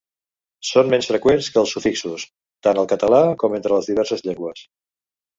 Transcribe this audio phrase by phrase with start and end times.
[0.67, 2.25] Són menys freqüents que els sufixos,
[2.67, 4.65] tant al català com entre les diverses llengües.